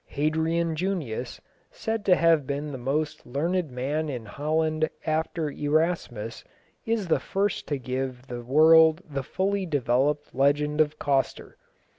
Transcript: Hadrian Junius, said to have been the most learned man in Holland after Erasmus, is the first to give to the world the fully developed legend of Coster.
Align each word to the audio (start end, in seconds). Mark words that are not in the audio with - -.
Hadrian 0.07 0.75
Junius, 0.75 1.39
said 1.69 2.03
to 2.05 2.15
have 2.15 2.47
been 2.47 2.71
the 2.71 2.79
most 2.79 3.23
learned 3.23 3.69
man 3.69 4.09
in 4.09 4.25
Holland 4.25 4.89
after 5.05 5.51
Erasmus, 5.51 6.43
is 6.87 7.07
the 7.07 7.19
first 7.19 7.67
to 7.67 7.77
give 7.77 8.23
to 8.23 8.27
the 8.37 8.41
world 8.41 9.03
the 9.07 9.21
fully 9.21 9.67
developed 9.67 10.33
legend 10.33 10.81
of 10.81 10.97
Coster. 10.97 11.55